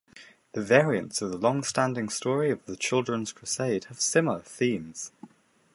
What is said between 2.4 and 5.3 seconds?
of the Children's Crusade have similar themes.